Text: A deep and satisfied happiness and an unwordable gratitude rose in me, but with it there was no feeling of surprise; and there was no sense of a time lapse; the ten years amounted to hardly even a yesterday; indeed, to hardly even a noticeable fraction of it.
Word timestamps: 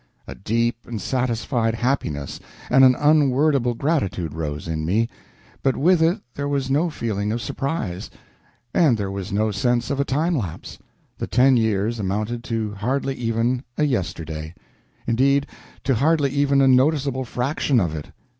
A 0.25 0.33
deep 0.33 0.77
and 0.87 0.99
satisfied 0.99 1.75
happiness 1.75 2.39
and 2.71 2.83
an 2.83 2.95
unwordable 2.95 3.75
gratitude 3.77 4.33
rose 4.33 4.67
in 4.67 4.83
me, 4.83 5.07
but 5.61 5.77
with 5.77 6.01
it 6.01 6.19
there 6.33 6.47
was 6.47 6.71
no 6.71 6.89
feeling 6.89 7.31
of 7.31 7.39
surprise; 7.39 8.09
and 8.73 8.97
there 8.97 9.11
was 9.11 9.31
no 9.31 9.51
sense 9.51 9.91
of 9.91 9.99
a 9.99 10.03
time 10.03 10.35
lapse; 10.35 10.79
the 11.19 11.27
ten 11.27 11.55
years 11.55 11.99
amounted 11.99 12.43
to 12.45 12.73
hardly 12.73 13.13
even 13.13 13.63
a 13.77 13.83
yesterday; 13.83 14.55
indeed, 15.05 15.45
to 15.83 15.93
hardly 15.93 16.31
even 16.31 16.61
a 16.61 16.67
noticeable 16.67 17.23
fraction 17.23 17.79
of 17.79 17.93
it. 17.93 18.11